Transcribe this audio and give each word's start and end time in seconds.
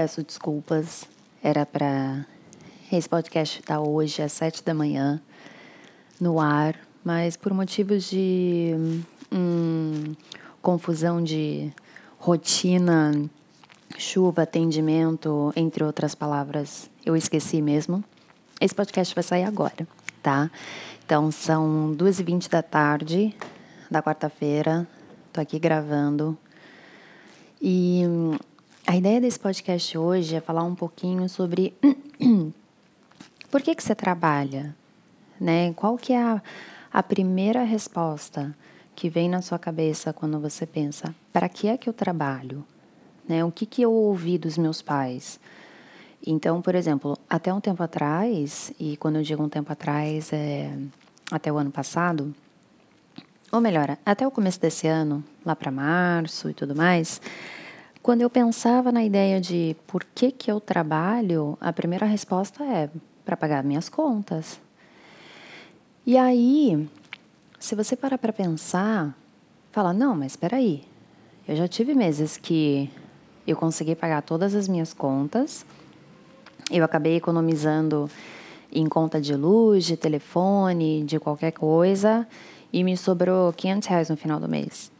peço 0.00 0.22
desculpas. 0.22 1.04
Era 1.42 1.66
para 1.66 2.24
esse 2.90 3.06
podcast 3.06 3.60
estar 3.60 3.82
hoje 3.82 4.22
às 4.22 4.32
sete 4.32 4.64
da 4.64 4.72
manhã 4.72 5.20
no 6.18 6.40
ar, 6.40 6.74
mas 7.04 7.36
por 7.36 7.52
motivos 7.52 8.04
de 8.04 8.72
hum, 9.30 10.14
confusão 10.62 11.22
de 11.22 11.70
rotina, 12.18 13.12
chuva, 13.98 14.44
atendimento, 14.44 15.52
entre 15.54 15.84
outras 15.84 16.14
palavras, 16.14 16.88
eu 17.04 17.14
esqueci 17.14 17.60
mesmo. 17.60 18.02
Esse 18.58 18.74
podcast 18.74 19.14
vai 19.14 19.22
sair 19.22 19.44
agora, 19.44 19.86
tá? 20.22 20.50
Então 21.04 21.30
são 21.30 21.92
duas 21.92 22.18
e 22.18 22.22
vinte 22.22 22.48
da 22.48 22.62
tarde 22.62 23.36
da 23.90 24.02
quarta-feira. 24.02 24.88
Tô 25.30 25.42
aqui 25.42 25.58
gravando. 25.58 26.38
E 27.60 28.04
a 28.90 28.96
ideia 28.96 29.20
desse 29.20 29.38
podcast 29.38 29.96
hoje 29.96 30.34
é 30.34 30.40
falar 30.40 30.64
um 30.64 30.74
pouquinho 30.74 31.28
sobre 31.28 31.72
por 33.48 33.62
que, 33.62 33.72
que 33.72 33.84
você 33.84 33.94
trabalha, 33.94 34.74
né? 35.40 35.72
Qual 35.74 35.96
que 35.96 36.12
é 36.12 36.20
a, 36.20 36.42
a 36.92 37.00
primeira 37.00 37.62
resposta 37.62 38.52
que 38.96 39.08
vem 39.08 39.28
na 39.28 39.42
sua 39.42 39.60
cabeça 39.60 40.12
quando 40.12 40.40
você 40.40 40.66
pensa, 40.66 41.14
para 41.32 41.48
que 41.48 41.68
é 41.68 41.76
que 41.76 41.88
eu 41.88 41.92
trabalho? 41.92 42.64
Né? 43.28 43.44
O 43.44 43.52
que, 43.52 43.64
que 43.64 43.80
eu 43.80 43.92
ouvi 43.92 44.36
dos 44.36 44.58
meus 44.58 44.82
pais? 44.82 45.38
Então, 46.26 46.60
por 46.60 46.74
exemplo, 46.74 47.16
até 47.28 47.54
um 47.54 47.60
tempo 47.60 47.84
atrás, 47.84 48.72
e 48.76 48.96
quando 48.96 49.18
eu 49.18 49.22
digo 49.22 49.40
um 49.40 49.48
tempo 49.48 49.72
atrás, 49.72 50.32
é 50.32 50.68
até 51.30 51.52
o 51.52 51.58
ano 51.58 51.70
passado, 51.70 52.34
ou 53.52 53.60
melhor, 53.60 53.96
até 54.04 54.26
o 54.26 54.32
começo 54.32 54.60
desse 54.60 54.88
ano, 54.88 55.22
lá 55.46 55.54
para 55.54 55.70
março 55.70 56.50
e 56.50 56.54
tudo 56.54 56.74
mais, 56.74 57.20
quando 58.02 58.22
eu 58.22 58.30
pensava 58.30 58.90
na 58.90 59.04
ideia 59.04 59.40
de 59.40 59.76
por 59.86 60.04
que, 60.04 60.32
que 60.32 60.50
eu 60.50 60.60
trabalho, 60.60 61.56
a 61.60 61.72
primeira 61.72 62.06
resposta 62.06 62.64
é 62.64 62.88
para 63.24 63.36
pagar 63.36 63.62
minhas 63.62 63.88
contas. 63.88 64.60
E 66.06 66.16
aí, 66.16 66.88
se 67.58 67.74
você 67.74 67.94
parar 67.94 68.16
para 68.18 68.32
pensar, 68.32 69.14
fala: 69.70 69.92
não, 69.92 70.16
mas 70.16 70.32
espera 70.32 70.56
aí. 70.56 70.82
Eu 71.46 71.56
já 71.56 71.68
tive 71.68 71.94
meses 71.94 72.36
que 72.36 72.90
eu 73.46 73.56
consegui 73.56 73.94
pagar 73.94 74.22
todas 74.22 74.54
as 74.54 74.66
minhas 74.66 74.94
contas, 74.94 75.66
eu 76.70 76.84
acabei 76.84 77.16
economizando 77.16 78.08
em 78.72 78.86
conta 78.86 79.20
de 79.20 79.34
luz, 79.34 79.84
de 79.84 79.96
telefone, 79.96 81.02
de 81.04 81.18
qualquer 81.18 81.50
coisa, 81.50 82.26
e 82.72 82.84
me 82.84 82.96
sobrou 82.96 83.52
500 83.52 83.88
reais 83.88 84.08
no 84.08 84.16
final 84.16 84.38
do 84.38 84.48
mês. 84.48 84.92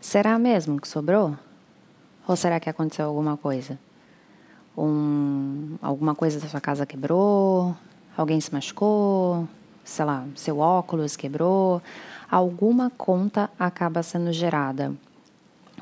Será 0.00 0.38
mesmo 0.38 0.80
que 0.80 0.86
sobrou? 0.86 1.36
Ou 2.26 2.36
será 2.36 2.60
que 2.60 2.68
aconteceu 2.68 3.06
alguma 3.06 3.36
coisa? 3.36 3.78
Um, 4.76 5.76
alguma 5.82 6.14
coisa 6.14 6.38
da 6.38 6.48
sua 6.48 6.60
casa 6.60 6.86
quebrou? 6.86 7.76
Alguém 8.16 8.40
se 8.40 8.52
machucou? 8.52 9.48
Sei 9.84 10.04
lá, 10.04 10.24
seu 10.34 10.58
óculos 10.58 11.16
quebrou? 11.16 11.82
Alguma 12.30 12.90
conta 12.90 13.50
acaba 13.58 14.02
sendo 14.02 14.32
gerada. 14.32 14.92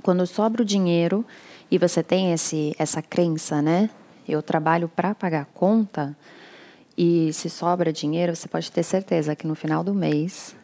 Quando 0.03 0.27
sobra 0.27 0.63
o 0.63 0.65
dinheiro 0.65 1.25
e 1.71 1.77
você 1.77 2.03
tem 2.03 2.33
esse, 2.33 2.75
essa 2.79 3.03
crença, 3.03 3.61
né? 3.61 3.91
Eu 4.27 4.43
trabalho 4.43 4.89
para 4.89 5.15
pagar 5.15 5.47
conta 5.47 6.17
e 6.97 7.33
se 7.33 7.51
sobra 7.51 7.93
dinheiro, 7.93 8.35
você 8.35 8.49
pode 8.49 8.71
ter 8.73 8.83
certeza 8.83 9.37
que 9.37 9.47
no 9.47 9.55
final 9.55 9.85
do 9.85 9.95
mês, 9.95 10.57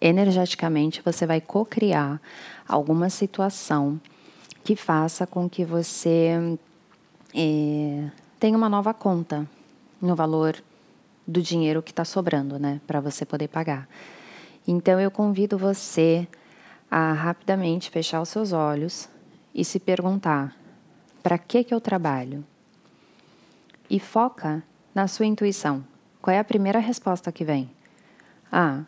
energeticamente, 0.00 1.02
você 1.04 1.26
vai 1.26 1.40
co-criar 1.40 2.20
alguma 2.66 3.10
situação 3.10 4.00
que 4.64 4.74
faça 4.74 5.26
com 5.26 5.48
que 5.48 5.62
você 5.62 6.58
é, 7.34 8.10
tenha 8.40 8.56
uma 8.56 8.68
nova 8.68 8.94
conta 8.94 9.46
no 10.00 10.16
valor 10.16 10.56
do 11.26 11.42
dinheiro 11.42 11.82
que 11.82 11.92
está 11.92 12.04
sobrando, 12.04 12.58
né, 12.58 12.80
para 12.86 12.98
você 13.00 13.26
poder 13.26 13.48
pagar. 13.48 13.86
Então 14.66 14.98
eu 14.98 15.10
convido 15.10 15.58
você 15.58 16.26
a 16.90 17.12
rapidamente 17.12 17.90
fechar 17.90 18.22
os 18.22 18.30
seus 18.30 18.52
olhos 18.52 19.08
e 19.54 19.64
se 19.64 19.78
perguntar: 19.78 20.56
para 21.22 21.36
que 21.36 21.62
que 21.62 21.74
eu 21.74 21.80
trabalho? 21.80 22.42
E 23.90 24.00
foca 24.00 24.62
na 24.94 25.06
sua 25.06 25.26
intuição. 25.26 25.84
Qual 26.22 26.34
é 26.34 26.38
a 26.38 26.44
primeira 26.44 26.78
resposta 26.78 27.30
que 27.30 27.44
vem? 27.44 27.70
Ah, 28.50 28.82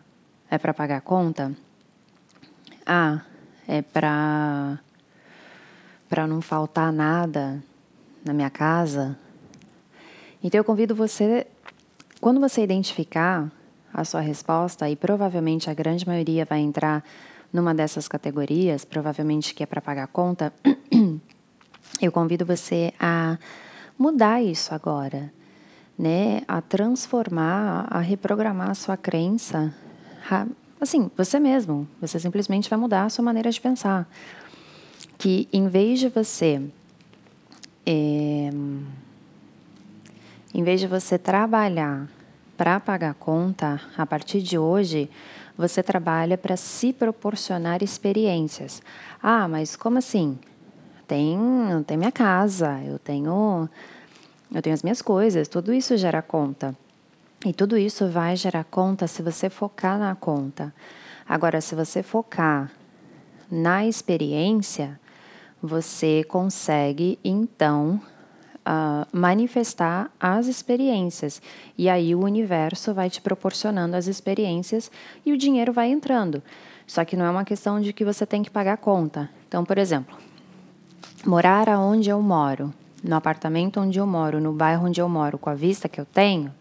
é 0.50 0.56
para 0.56 0.72
pagar 0.72 0.96
a 0.96 1.00
conta? 1.02 1.54
Ah, 2.86 3.20
é 3.68 3.82
para 3.82 4.78
para 6.16 6.26
não 6.26 6.40
faltar 6.40 6.90
nada 6.90 7.62
na 8.24 8.32
minha 8.32 8.48
casa. 8.48 9.18
Então 10.42 10.58
eu 10.58 10.64
convido 10.64 10.94
você, 10.94 11.46
quando 12.22 12.40
você 12.40 12.62
identificar 12.62 13.52
a 13.92 14.02
sua 14.02 14.22
resposta, 14.22 14.88
e 14.88 14.96
provavelmente 14.96 15.68
a 15.68 15.74
grande 15.74 16.08
maioria 16.08 16.46
vai 16.46 16.60
entrar 16.60 17.04
numa 17.52 17.74
dessas 17.74 18.08
categorias, 18.08 18.82
provavelmente 18.82 19.54
que 19.54 19.62
é 19.62 19.66
para 19.66 19.82
pagar 19.82 20.06
conta, 20.06 20.54
eu 22.00 22.10
convido 22.10 22.46
você 22.46 22.94
a 22.98 23.36
mudar 23.98 24.42
isso 24.42 24.74
agora, 24.74 25.30
né? 25.98 26.40
A 26.48 26.62
transformar, 26.62 27.88
a 27.90 28.00
reprogramar 28.00 28.70
a 28.70 28.74
sua 28.74 28.96
crença. 28.96 29.70
Assim, 30.80 31.10
você 31.14 31.38
mesmo, 31.38 31.86
você 32.00 32.18
simplesmente 32.18 32.70
vai 32.70 32.78
mudar 32.78 33.04
a 33.04 33.10
sua 33.10 33.22
maneira 33.22 33.50
de 33.50 33.60
pensar 33.60 34.08
que 35.18 35.48
em 35.52 35.68
vez 35.68 35.98
de 36.00 36.08
você 36.08 36.62
é, 37.84 38.50
em 40.54 40.62
vez 40.62 40.80
de 40.80 40.86
você 40.86 41.18
trabalhar 41.18 42.08
para 42.56 42.80
pagar 42.80 43.14
conta, 43.14 43.80
a 43.96 44.06
partir 44.06 44.42
de 44.42 44.58
hoje 44.58 45.10
você 45.56 45.82
trabalha 45.82 46.36
para 46.36 46.56
se 46.56 46.92
proporcionar 46.92 47.82
experiências. 47.82 48.82
Ah, 49.22 49.46
mas 49.46 49.76
como 49.76 49.98
assim? 49.98 50.38
Tem, 51.06 51.38
tem 51.86 51.96
minha 51.96 52.12
casa, 52.12 52.80
eu 52.84 52.98
tenho 52.98 53.68
eu 54.52 54.62
tenho 54.62 54.74
as 54.74 54.82
minhas 54.82 55.02
coisas, 55.02 55.48
tudo 55.48 55.72
isso 55.72 55.96
gera 55.96 56.22
conta. 56.22 56.74
E 57.44 57.52
tudo 57.52 57.76
isso 57.76 58.08
vai 58.08 58.34
gerar 58.36 58.64
conta 58.64 59.06
se 59.06 59.22
você 59.22 59.50
focar 59.50 59.98
na 59.98 60.14
conta. 60.14 60.74
Agora, 61.28 61.60
se 61.60 61.74
você 61.74 62.02
focar 62.02 62.70
na 63.50 63.86
experiência, 63.86 64.98
você 65.62 66.24
consegue 66.28 67.18
então 67.24 68.00
uh, 68.66 69.06
manifestar 69.12 70.10
as 70.18 70.46
experiências. 70.46 71.40
E 71.78 71.88
aí 71.88 72.14
o 72.14 72.24
universo 72.24 72.92
vai 72.92 73.08
te 73.08 73.20
proporcionando 73.20 73.96
as 73.96 74.06
experiências 74.06 74.90
e 75.24 75.32
o 75.32 75.38
dinheiro 75.38 75.72
vai 75.72 75.88
entrando. 75.88 76.42
Só 76.86 77.04
que 77.04 77.16
não 77.16 77.24
é 77.24 77.30
uma 77.30 77.44
questão 77.44 77.80
de 77.80 77.92
que 77.92 78.04
você 78.04 78.26
tem 78.26 78.42
que 78.42 78.50
pagar 78.50 78.76
conta. 78.76 79.30
Então, 79.48 79.64
por 79.64 79.78
exemplo, 79.78 80.16
morar 81.24 81.68
aonde 81.68 82.10
eu 82.10 82.20
moro, 82.20 82.72
no 83.02 83.16
apartamento 83.16 83.80
onde 83.80 83.98
eu 83.98 84.06
moro, 84.06 84.40
no 84.40 84.52
bairro 84.52 84.86
onde 84.86 85.00
eu 85.00 85.08
moro, 85.08 85.38
com 85.38 85.50
a 85.50 85.54
vista 85.54 85.88
que 85.88 86.00
eu 86.00 86.04
tenho, 86.04 86.52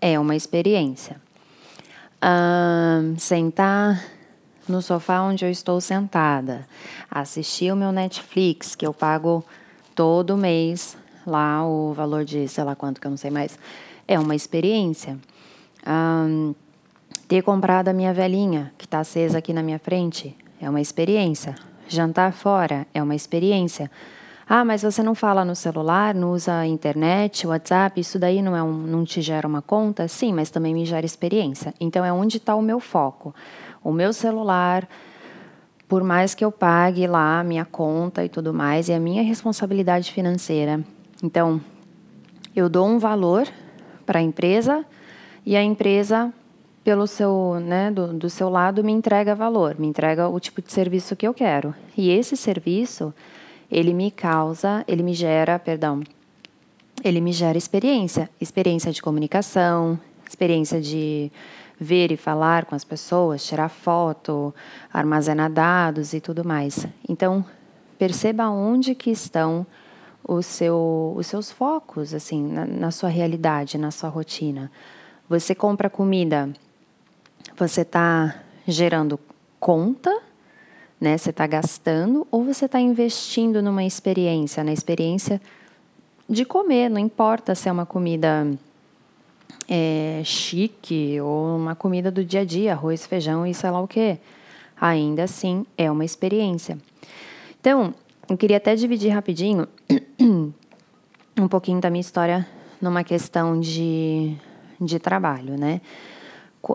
é 0.00 0.18
uma 0.18 0.36
experiência. 0.36 1.20
Uh, 2.16 3.18
sentar 3.18 4.02
no 4.68 4.82
sofá 4.82 5.22
onde 5.22 5.44
eu 5.44 5.50
estou 5.50 5.80
sentada, 5.80 6.66
assistir 7.10 7.72
o 7.72 7.76
meu 7.76 7.92
Netflix, 7.92 8.74
que 8.74 8.86
eu 8.86 8.92
pago 8.92 9.44
todo 9.94 10.36
mês 10.36 10.96
lá 11.26 11.66
o 11.66 11.92
valor 11.92 12.24
de 12.24 12.46
sei 12.46 12.64
lá 12.64 12.76
quanto 12.76 13.00
que 13.00 13.06
eu 13.06 13.10
não 13.10 13.16
sei 13.16 13.30
mais, 13.30 13.58
é 14.06 14.18
uma 14.18 14.34
experiência. 14.34 15.18
Um, 15.86 16.54
ter 17.26 17.42
comprado 17.42 17.88
a 17.88 17.92
minha 17.92 18.14
velhinha, 18.14 18.72
que 18.78 18.84
está 18.84 19.00
acesa 19.00 19.38
aqui 19.38 19.52
na 19.52 19.62
minha 19.62 19.78
frente, 19.78 20.36
é 20.60 20.70
uma 20.70 20.80
experiência. 20.80 21.54
Jantar 21.88 22.32
fora 22.32 22.86
é 22.94 23.02
uma 23.02 23.14
experiência. 23.14 23.90
Ah, 24.48 24.64
mas 24.64 24.82
você 24.82 25.02
não 25.02 25.14
fala 25.14 25.44
no 25.44 25.56
celular, 25.56 26.14
não 26.14 26.30
usa 26.30 26.64
internet, 26.66 27.44
WhatsApp, 27.48 28.00
isso 28.00 28.16
daí 28.16 28.40
não, 28.40 28.56
é 28.56 28.62
um, 28.62 28.72
não 28.72 29.04
te 29.04 29.20
gera 29.20 29.46
uma 29.46 29.60
conta? 29.60 30.06
Sim, 30.06 30.32
mas 30.32 30.50
também 30.50 30.72
me 30.72 30.86
gera 30.86 31.04
experiência. 31.04 31.74
Então 31.80 32.04
é 32.04 32.12
onde 32.12 32.36
está 32.36 32.54
o 32.54 32.62
meu 32.62 32.78
foco 32.78 33.34
o 33.86 33.92
meu 33.92 34.12
celular, 34.12 34.88
por 35.86 36.02
mais 36.02 36.34
que 36.34 36.44
eu 36.44 36.50
pague 36.50 37.06
lá 37.06 37.38
a 37.38 37.44
minha 37.44 37.64
conta 37.64 38.24
e 38.24 38.28
tudo 38.28 38.52
mais, 38.52 38.88
é 38.88 38.96
a 38.96 39.00
minha 39.00 39.22
responsabilidade 39.22 40.10
financeira. 40.10 40.84
Então, 41.22 41.60
eu 42.54 42.68
dou 42.68 42.84
um 42.84 42.98
valor 42.98 43.46
para 44.04 44.18
a 44.18 44.22
empresa 44.22 44.84
e 45.44 45.54
a 45.54 45.62
empresa, 45.62 46.34
pelo 46.82 47.06
seu, 47.06 47.60
né, 47.60 47.92
do, 47.92 48.12
do 48.12 48.28
seu 48.28 48.48
lado, 48.48 48.82
me 48.82 48.90
entrega 48.90 49.36
valor, 49.36 49.76
me 49.78 49.86
entrega 49.86 50.28
o 50.28 50.40
tipo 50.40 50.60
de 50.60 50.72
serviço 50.72 51.14
que 51.14 51.26
eu 51.26 51.32
quero. 51.32 51.72
E 51.96 52.10
esse 52.10 52.36
serviço, 52.36 53.14
ele 53.70 53.94
me 53.94 54.10
causa, 54.10 54.84
ele 54.88 55.04
me 55.04 55.14
gera, 55.14 55.60
perdão, 55.60 56.02
ele 57.04 57.20
me 57.20 57.32
gera 57.32 57.56
experiência, 57.56 58.28
experiência 58.40 58.90
de 58.90 59.00
comunicação, 59.00 59.96
experiência 60.28 60.80
de 60.80 61.30
ver 61.78 62.10
e 62.10 62.16
falar 62.16 62.64
com 62.64 62.74
as 62.74 62.84
pessoas, 62.84 63.44
tirar 63.46 63.68
foto, 63.68 64.54
armazenar 64.92 65.50
dados 65.50 66.12
e 66.12 66.20
tudo 66.20 66.44
mais. 66.44 66.86
Então, 67.08 67.44
perceba 67.98 68.48
onde 68.48 68.94
que 68.94 69.10
estão 69.10 69.66
seu, 70.42 71.14
os 71.16 71.26
seus 71.26 71.50
focos, 71.50 72.12
assim, 72.12 72.42
na, 72.42 72.66
na 72.66 72.90
sua 72.90 73.08
realidade, 73.08 73.78
na 73.78 73.90
sua 73.90 74.08
rotina. 74.08 74.70
Você 75.28 75.54
compra 75.54 75.88
comida, 75.88 76.50
você 77.56 77.82
está 77.82 78.36
gerando 78.66 79.18
conta, 79.60 80.20
né? 81.00 81.16
Você 81.16 81.30
está 81.30 81.46
gastando 81.46 82.26
ou 82.30 82.44
você 82.44 82.64
está 82.64 82.80
investindo 82.80 83.62
numa 83.62 83.84
experiência, 83.84 84.64
na 84.64 84.72
experiência 84.72 85.40
de 86.28 86.44
comer, 86.44 86.88
não 86.88 86.98
importa 86.98 87.54
se 87.54 87.68
é 87.68 87.72
uma 87.72 87.86
comida 87.86 88.46
é, 89.68 90.22
chique 90.24 91.20
ou 91.20 91.56
uma 91.56 91.74
comida 91.74 92.10
do 92.10 92.24
dia 92.24 92.40
a 92.40 92.44
dia, 92.44 92.72
arroz, 92.72 93.06
feijão 93.06 93.46
e 93.46 93.52
sei 93.52 93.70
lá 93.70 93.80
o 93.80 93.88
que. 93.88 94.18
Ainda 94.80 95.24
assim, 95.24 95.64
é 95.76 95.90
uma 95.90 96.04
experiência. 96.04 96.78
Então, 97.60 97.94
eu 98.28 98.36
queria 98.36 98.58
até 98.58 98.74
dividir 98.74 99.10
rapidinho 99.10 99.66
um 101.38 101.48
pouquinho 101.48 101.80
da 101.80 101.90
minha 101.90 102.00
história 102.00 102.46
numa 102.80 103.02
questão 103.02 103.58
de, 103.58 104.36
de 104.80 104.98
trabalho, 104.98 105.58
né? 105.58 105.80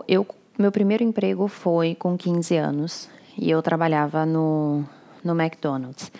Eu, 0.08 0.26
meu 0.58 0.72
primeiro 0.72 1.04
emprego 1.04 1.46
foi 1.48 1.94
com 1.94 2.16
15 2.16 2.56
anos 2.56 3.08
e 3.36 3.50
eu 3.50 3.62
trabalhava 3.62 4.26
no, 4.26 4.84
no 5.22 5.40
McDonald's. 5.40 6.10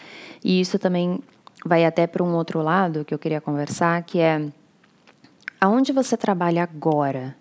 E 0.44 0.60
isso 0.60 0.78
também 0.78 1.20
vai 1.64 1.84
até 1.84 2.06
para 2.06 2.22
um 2.22 2.34
outro 2.34 2.60
lado 2.60 3.04
que 3.04 3.14
eu 3.14 3.18
queria 3.18 3.40
conversar, 3.40 4.02
que 4.02 4.18
é 4.18 4.48
aonde 5.62 5.92
você 5.92 6.16
trabalha 6.16 6.64
agora? 6.64 7.36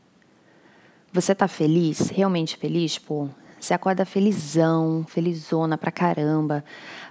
Você 1.11 1.33
tá 1.33 1.47
feliz? 1.47 2.09
Realmente 2.09 2.55
feliz? 2.55 2.93
Tipo, 2.93 3.27
você 3.59 3.73
acorda 3.73 4.05
felizão, 4.05 5.03
felizona 5.09 5.75
pra 5.75 5.91
caramba, 5.91 6.63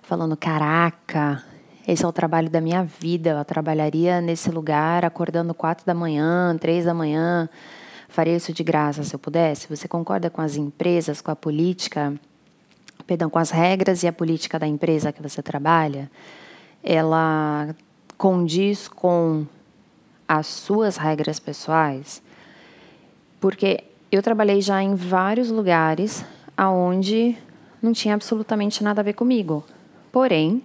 falando: 0.02 0.36
caraca, 0.36 1.42
esse 1.86 2.04
é 2.04 2.06
o 2.06 2.12
trabalho 2.12 2.48
da 2.48 2.60
minha 2.60 2.84
vida. 2.84 3.30
Eu 3.30 3.44
trabalharia 3.44 4.20
nesse 4.20 4.52
lugar 4.52 5.04
acordando 5.04 5.52
quatro 5.52 5.84
da 5.84 5.94
manhã, 5.94 6.56
três 6.56 6.84
da 6.84 6.94
manhã. 6.94 7.48
Faria 8.08 8.36
isso 8.36 8.52
de 8.52 8.62
graça 8.62 9.02
se 9.02 9.12
eu 9.12 9.18
pudesse. 9.18 9.68
Você 9.68 9.88
concorda 9.88 10.30
com 10.30 10.40
as 10.40 10.54
empresas, 10.54 11.20
com 11.20 11.32
a 11.32 11.36
política, 11.36 12.14
perdão, 13.04 13.28
com 13.28 13.38
as 13.38 13.50
regras 13.50 14.04
e 14.04 14.08
a 14.08 14.12
política 14.12 14.58
da 14.58 14.66
empresa 14.66 15.12
que 15.12 15.20
você 15.20 15.42
trabalha? 15.42 16.08
ela 16.82 17.74
condiz 18.16 18.88
com 18.88 19.46
as 20.30 20.46
suas 20.46 20.96
regras 20.96 21.40
pessoais? 21.40 22.22
Porque 23.40 23.82
eu 24.12 24.22
trabalhei 24.22 24.60
já 24.60 24.80
em 24.80 24.94
vários 24.94 25.50
lugares 25.50 26.24
aonde 26.56 27.36
não 27.82 27.92
tinha 27.92 28.14
absolutamente 28.14 28.84
nada 28.84 29.00
a 29.00 29.04
ver 29.04 29.14
comigo. 29.14 29.64
Porém, 30.12 30.64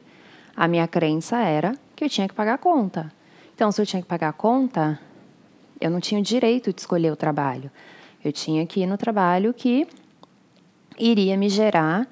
a 0.55 0.67
minha 0.67 0.87
crença 0.87 1.39
era 1.39 1.73
que 1.95 2.05
eu 2.05 2.09
tinha 2.09 2.27
que 2.27 2.35
pagar 2.35 2.53
a 2.53 2.57
conta. 2.59 3.11
Então, 3.55 3.71
se 3.71 3.81
eu 3.81 3.87
tinha 3.87 4.03
que 4.03 4.07
pagar 4.07 4.29
a 4.29 4.33
conta, 4.33 4.99
eu 5.81 5.89
não 5.89 5.99
tinha 5.99 6.21
o 6.21 6.23
direito 6.23 6.71
de 6.71 6.81
escolher 6.81 7.11
o 7.11 7.15
trabalho. 7.15 7.71
Eu 8.23 8.31
tinha 8.31 8.67
que 8.67 8.81
ir 8.81 8.85
no 8.85 8.99
trabalho 8.99 9.51
que 9.51 9.87
iria 10.95 11.35
me 11.35 11.49
gerar 11.49 12.07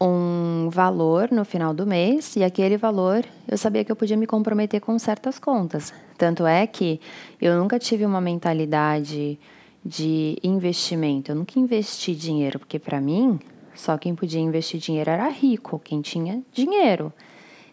um 0.00 0.68
valor 0.70 1.30
no 1.30 1.44
final 1.44 1.72
do 1.72 1.86
mês 1.86 2.36
e 2.36 2.44
aquele 2.44 2.76
valor 2.76 3.24
eu 3.48 3.56
sabia 3.56 3.84
que 3.84 3.90
eu 3.90 3.96
podia 3.96 4.16
me 4.16 4.26
comprometer 4.26 4.80
com 4.80 4.98
certas 4.98 5.38
contas. 5.38 5.92
Tanto 6.18 6.46
é 6.46 6.66
que 6.66 7.00
eu 7.40 7.58
nunca 7.58 7.78
tive 7.78 8.04
uma 8.04 8.20
mentalidade 8.20 9.38
de 9.84 10.36
investimento. 10.42 11.30
Eu 11.30 11.36
nunca 11.36 11.58
investi 11.58 12.14
dinheiro, 12.14 12.58
porque 12.58 12.78
para 12.78 13.00
mim, 13.00 13.38
só 13.74 13.96
quem 13.96 14.14
podia 14.14 14.40
investir 14.40 14.80
dinheiro 14.80 15.10
era 15.10 15.28
rico, 15.28 15.78
quem 15.78 16.00
tinha 16.00 16.42
dinheiro. 16.52 17.12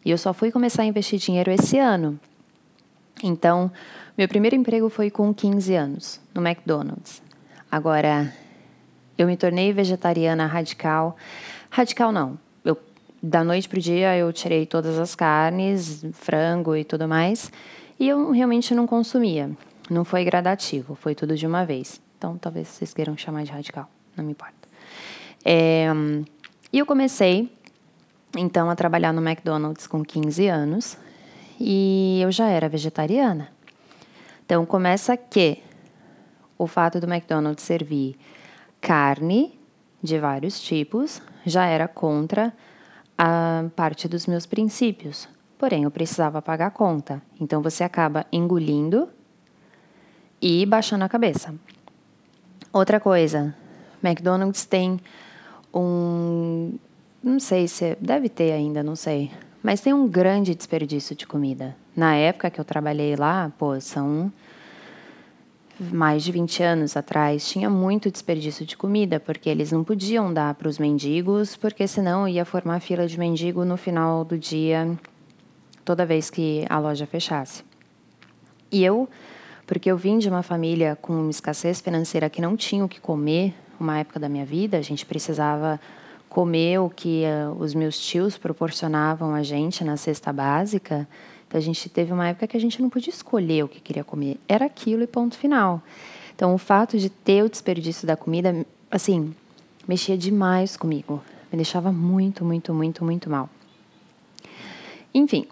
E 0.06 0.12
eu 0.12 0.18
só 0.18 0.34
fui 0.34 0.52
começar 0.52 0.84
a 0.84 0.86
investir 0.86 1.20
dinheiro 1.20 1.50
esse 1.52 1.80
ano. 1.80 2.20
Então, 3.24 3.72
meu 4.18 4.28
primeiro 4.28 4.56
emprego 4.56 4.90
foi 4.90 5.10
com 5.10 5.34
15 5.34 5.76
anos, 5.76 6.22
no 6.34 6.46
McDonald's. 6.46 7.22
Agora, 7.72 8.32
eu 9.18 9.26
me 9.26 9.38
tornei 9.38 9.72
vegetariana 9.72 10.46
radical 10.46 11.16
Radical 11.74 12.12
não. 12.12 12.38
Eu, 12.64 12.78
da 13.22 13.44
noite 13.44 13.68
pro 13.68 13.82
dia 13.82 14.16
eu 14.16 14.32
tirei 14.32 14.64
todas 14.64 15.00
as 15.00 15.16
carnes, 15.16 16.06
frango 16.14 16.76
e 16.76 16.84
tudo 16.84 17.08
mais, 17.08 17.52
e 18.00 18.08
eu 18.08 18.30
realmente 18.30 18.76
não 18.76 18.86
consumia. 18.86 19.50
Não 19.90 20.06
foi 20.06 20.24
gradativo, 20.24 20.94
foi 20.94 21.16
tudo 21.16 21.36
de 21.36 21.48
uma 21.48 21.66
vez. 21.66 22.00
Então 22.16 22.38
talvez 22.38 22.68
vocês 22.68 22.94
queiram 22.94 23.18
chamar 23.18 23.44
de 23.44 23.52
radical, 23.52 23.90
não 24.16 24.24
me 24.24 24.34
importa. 24.34 24.54
É, 25.44 25.88
e 26.72 26.78
eu 26.78 26.86
comecei 26.86 27.52
então 28.38 28.70
a 28.70 28.76
trabalhar 28.76 29.12
no 29.12 29.28
McDonald's 29.28 29.88
com 29.88 30.06
15 30.06 30.48
anos 30.48 30.96
e 31.60 32.20
eu 32.22 32.32
já 32.32 32.50
era 32.50 32.70
vegetariana. 32.70 33.50
Então 34.46 34.64
começa 34.64 35.18
que 35.18 35.58
o 36.56 36.68
fato 36.68 37.00
do 37.00 37.12
McDonald's 37.12 37.64
servir 37.64 38.16
carne 38.80 39.63
de 40.04 40.20
vários 40.20 40.60
tipos, 40.60 41.22
já 41.46 41.66
era 41.66 41.88
contra 41.88 42.54
a 43.18 43.66
parte 43.76 44.08
dos 44.08 44.28
meus 44.28 44.46
princípios. 44.46 45.30
Porém, 45.58 45.84
eu 45.84 45.92
precisava 45.92 46.42
pagar 46.42 46.68
a 46.68 46.72
conta. 46.72 47.22
Então 47.40 47.62
você 47.62 47.86
acaba 47.86 48.26
engolindo 48.32 49.08
e 50.42 50.66
baixando 50.66 51.06
a 51.06 51.10
cabeça. 51.10 51.56
Outra 52.74 53.00
coisa, 53.00 53.56
McDonald's 54.04 54.66
tem 54.66 55.00
um. 55.74 56.78
Não 57.24 57.40
sei 57.40 57.68
se. 57.70 57.96
Deve 58.02 58.28
ter 58.28 58.52
ainda, 58.52 58.84
não 58.84 58.96
sei. 58.96 59.32
Mas 59.62 59.80
tem 59.80 59.94
um 59.94 60.06
grande 60.06 60.54
desperdício 60.54 61.16
de 61.16 61.26
comida. 61.26 61.76
Na 61.96 62.16
época 62.16 62.50
que 62.50 62.60
eu 62.60 62.66
trabalhei 62.66 63.16
lá, 63.16 63.50
pô, 63.58 63.80
são 63.80 64.34
mais 65.80 66.24
de 66.24 66.32
20 66.32 66.64
anos 66.64 66.96
atrás, 66.96 67.48
tinha 67.48 67.70
muito 67.70 68.12
desperdício 68.12 68.66
de 68.66 68.78
comida, 68.78 69.20
porque 69.20 69.50
eles 69.50 69.72
não 69.72 69.84
podiam 69.84 70.34
dar 70.34 70.54
para 70.56 70.68
os 70.68 70.78
mendigos, 70.78 71.56
porque 71.56 71.88
senão 71.88 72.28
ia 72.28 72.46
formar 72.46 72.80
fila 72.80 73.08
de 73.08 73.18
mendigo 73.18 73.66
no 73.66 73.78
final 73.78 74.24
do 74.24 74.38
dia, 74.38 74.98
toda 75.84 76.06
vez 76.06 76.30
que 76.30 76.66
a 76.70 76.80
loja 76.80 77.06
fechasse. 77.06 77.64
E 78.72 78.84
eu, 78.84 79.10
porque 79.66 79.90
eu 79.90 79.98
vim 79.98 80.18
de 80.18 80.30
uma 80.30 80.44
família 80.44 80.98
com 81.02 81.30
escassez 81.30 81.82
financeira 81.82 82.30
que 82.30 82.42
não 82.42 82.56
tinha 82.56 82.84
o 82.86 82.90
que 82.90 83.00
comer, 83.00 83.54
uma 83.80 84.00
época 84.00 84.20
da 84.20 84.30
minha 84.30 84.46
vida, 84.46 84.78
a 84.78 84.82
gente 84.82 85.06
precisava 85.06 85.80
comer 86.30 86.80
o 86.80 86.90
que 86.90 87.24
uh, 87.26 87.52
os 87.62 87.76
meus 87.76 88.00
tios 88.00 88.38
proporcionavam 88.38 89.36
a 89.36 89.44
gente 89.44 89.84
na 89.84 89.98
cesta 89.98 90.34
básica. 90.34 91.08
Então, 91.54 91.62
a 91.62 91.64
gente 91.64 91.88
teve 91.88 92.12
uma 92.12 92.30
época 92.30 92.48
que 92.48 92.58
a 92.58 92.60
gente 92.60 92.82
não 92.82 92.90
podia 92.90 93.14
escolher 93.14 93.64
o 93.64 93.68
que 93.68 93.80
queria 93.80 94.04
comer, 94.04 94.40
era 94.48 94.66
aquilo 94.66 95.04
e 95.04 95.08
ponto 95.08 95.38
final. 95.38 95.84
Então, 96.36 96.52
o 96.56 96.58
fato 96.58 96.98
de 96.98 97.12
ter 97.12 97.44
o 97.44 97.50
desperdício 97.50 98.08
da 98.08 98.18
comida, 98.18 98.66
assim, 98.90 99.36
mexia 99.88 100.18
demais 100.18 100.76
comigo. 100.76 101.24
Me 101.52 101.58
deixava 101.58 101.92
muito, 101.92 102.44
muito, 102.44 102.74
muito, 102.74 103.06
muito 103.06 103.30
mal. 103.30 103.48
Enfim, 105.14 105.46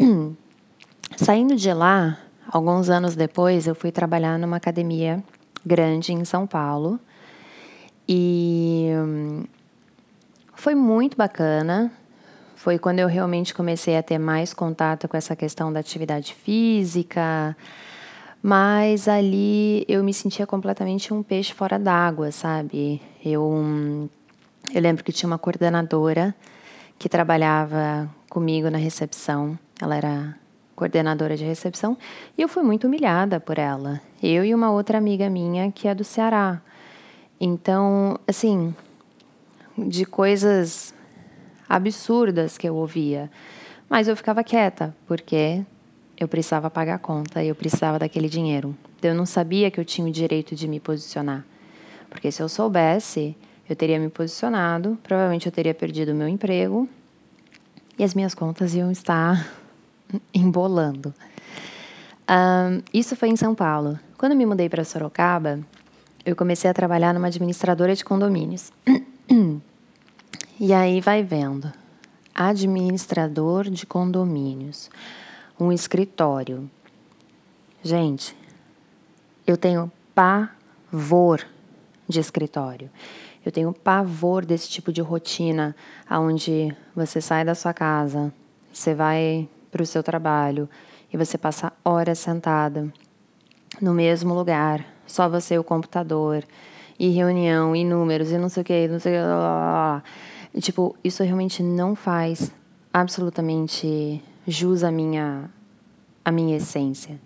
saindo 1.18 1.54
de 1.54 1.70
lá, 1.74 2.18
alguns 2.48 2.88
anos 2.88 3.14
depois, 3.14 3.66
eu 3.66 3.74
fui 3.74 3.92
trabalhar 3.92 4.38
numa 4.38 4.56
academia 4.56 5.22
grande 5.66 6.14
em 6.14 6.24
São 6.24 6.46
Paulo. 6.46 6.98
E 8.08 8.86
hum, 8.96 9.44
foi 10.54 10.74
muito 10.74 11.14
bacana 11.14 11.92
foi 12.62 12.78
quando 12.78 13.00
eu 13.00 13.08
realmente 13.08 13.52
comecei 13.52 13.96
a 13.96 14.04
ter 14.04 14.18
mais 14.18 14.54
contato 14.54 15.08
com 15.08 15.16
essa 15.16 15.34
questão 15.34 15.72
da 15.72 15.80
atividade 15.80 16.32
física. 16.32 17.56
Mas 18.40 19.08
ali 19.08 19.84
eu 19.88 20.04
me 20.04 20.14
sentia 20.14 20.46
completamente 20.46 21.12
um 21.12 21.24
peixe 21.24 21.52
fora 21.52 21.76
d'água, 21.76 22.30
sabe? 22.30 23.02
Eu, 23.24 24.08
eu 24.72 24.80
lembro 24.80 25.02
que 25.02 25.10
tinha 25.10 25.26
uma 25.26 25.38
coordenadora 25.38 26.32
que 27.00 27.08
trabalhava 27.08 28.08
comigo 28.30 28.70
na 28.70 28.78
recepção. 28.78 29.58
Ela 29.80 29.96
era 29.96 30.36
coordenadora 30.76 31.36
de 31.36 31.44
recepção 31.44 31.98
e 32.38 32.42
eu 32.42 32.48
fui 32.48 32.62
muito 32.62 32.86
humilhada 32.86 33.40
por 33.40 33.58
ela. 33.58 34.00
Eu 34.22 34.44
e 34.44 34.54
uma 34.54 34.70
outra 34.70 34.98
amiga 34.98 35.28
minha 35.28 35.72
que 35.72 35.88
é 35.88 35.94
do 35.96 36.04
Ceará. 36.04 36.62
Então, 37.40 38.20
assim, 38.24 38.72
de 39.76 40.04
coisas 40.04 40.94
absurdas 41.68 42.58
que 42.58 42.68
eu 42.68 42.74
ouvia. 42.74 43.30
Mas 43.88 44.08
eu 44.08 44.16
ficava 44.16 44.42
quieta, 44.42 44.94
porque 45.06 45.62
eu 46.18 46.28
precisava 46.28 46.70
pagar 46.70 46.94
a 46.94 46.98
conta 46.98 47.42
e 47.42 47.48
eu 47.48 47.54
precisava 47.54 47.98
daquele 47.98 48.28
dinheiro. 48.28 48.76
Então, 48.98 49.10
eu 49.10 49.16
não 49.16 49.26
sabia 49.26 49.70
que 49.70 49.80
eu 49.80 49.84
tinha 49.84 50.06
o 50.06 50.10
direito 50.10 50.54
de 50.54 50.68
me 50.68 50.78
posicionar. 50.78 51.44
Porque 52.08 52.30
se 52.30 52.42
eu 52.42 52.48
soubesse, 52.48 53.36
eu 53.68 53.74
teria 53.74 53.98
me 53.98 54.08
posicionado, 54.08 54.98
provavelmente 55.02 55.46
eu 55.46 55.52
teria 55.52 55.74
perdido 55.74 56.12
o 56.12 56.14
meu 56.14 56.28
emprego 56.28 56.88
e 57.98 58.04
as 58.04 58.14
minhas 58.14 58.34
contas 58.34 58.74
iam 58.74 58.90
estar 58.90 59.50
embolando. 60.32 61.12
Um, 62.28 62.82
isso 62.94 63.16
foi 63.16 63.28
em 63.28 63.36
São 63.36 63.54
Paulo. 63.54 63.98
Quando 64.16 64.36
me 64.36 64.46
mudei 64.46 64.68
para 64.68 64.84
Sorocaba, 64.84 65.58
eu 66.24 66.36
comecei 66.36 66.70
a 66.70 66.74
trabalhar 66.74 67.12
numa 67.12 67.26
administradora 67.26 67.94
de 67.94 68.04
condomínios. 68.04 68.72
E 70.64 70.72
aí 70.72 71.00
vai 71.00 71.24
vendo. 71.24 71.72
Administrador 72.32 73.68
de 73.68 73.84
condomínios. 73.84 74.88
um 75.58 75.72
escritório. 75.72 76.70
Gente, 77.82 78.36
eu 79.44 79.56
tenho 79.56 79.90
pavor 80.14 81.44
de 82.08 82.20
escritório. 82.20 82.88
Eu 83.44 83.50
tenho 83.50 83.72
pavor 83.72 84.44
desse 84.44 84.68
tipo 84.68 84.92
de 84.92 85.00
rotina, 85.00 85.74
aonde 86.08 86.72
você 86.94 87.20
sai 87.20 87.44
da 87.44 87.56
sua 87.56 87.74
casa, 87.74 88.32
você 88.72 88.94
vai 88.94 89.48
para 89.68 89.82
o 89.82 89.86
seu 89.86 90.00
trabalho 90.00 90.70
e 91.12 91.16
você 91.16 91.36
passa 91.36 91.72
horas 91.84 92.20
sentada 92.20 92.86
no 93.80 93.92
mesmo 93.92 94.32
lugar, 94.32 94.86
só 95.08 95.28
você 95.28 95.54
e 95.54 95.58
o 95.58 95.64
computador, 95.64 96.44
e 97.00 97.08
reunião, 97.08 97.74
e 97.74 97.84
números, 97.84 98.30
e 98.30 98.38
não 98.38 98.48
sei 98.48 98.60
o 98.60 98.64
que, 98.64 98.86
não 98.86 99.00
sei 99.00 99.14
o 99.14 100.00
que. 100.00 100.32
Tipo, 100.60 100.94
isso 101.02 101.22
realmente 101.22 101.62
não 101.62 101.94
faz 101.94 102.52
absolutamente 102.92 104.22
jus 104.46 104.84
à 104.84 104.90
minha, 104.90 105.50
à 106.24 106.30
minha 106.30 106.56
essência. 106.56 107.18